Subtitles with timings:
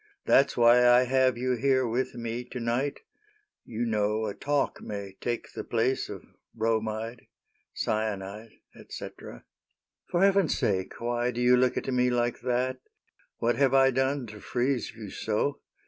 [0.25, 3.01] ''That 's why I have you here with mc To night:
[3.63, 7.27] you know a talk may take The place of bromide,
[7.75, 9.45] cyanide, Et cetera.
[10.09, 12.79] For heaven's sake,'' Why do you look at me like that?
[13.37, 15.59] What have I done to freeze you so